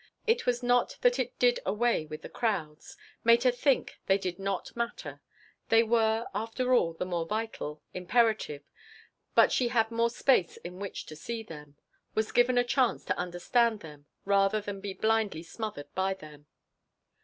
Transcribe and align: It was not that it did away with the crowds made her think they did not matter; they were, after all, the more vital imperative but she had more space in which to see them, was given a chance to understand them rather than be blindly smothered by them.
It 0.25 0.47
was 0.47 0.63
not 0.63 0.97
that 1.01 1.19
it 1.19 1.37
did 1.37 1.59
away 1.63 2.07
with 2.07 2.23
the 2.23 2.27
crowds 2.27 2.97
made 3.23 3.43
her 3.43 3.51
think 3.51 3.99
they 4.07 4.17
did 4.17 4.39
not 4.39 4.75
matter; 4.75 5.21
they 5.69 5.83
were, 5.83 6.25
after 6.33 6.73
all, 6.73 6.93
the 6.95 7.05
more 7.05 7.27
vital 7.27 7.83
imperative 7.93 8.63
but 9.35 9.51
she 9.51 9.67
had 9.67 9.91
more 9.91 10.09
space 10.09 10.57
in 10.57 10.79
which 10.79 11.05
to 11.05 11.15
see 11.15 11.43
them, 11.43 11.77
was 12.15 12.31
given 12.31 12.57
a 12.57 12.63
chance 12.63 13.05
to 13.05 13.15
understand 13.15 13.81
them 13.81 14.07
rather 14.25 14.59
than 14.59 14.81
be 14.81 14.95
blindly 14.95 15.43
smothered 15.43 15.93
by 15.93 16.15
them. 16.15 16.47